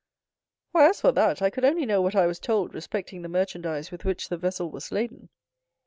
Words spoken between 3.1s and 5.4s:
the merchandise with which the vessel was laden.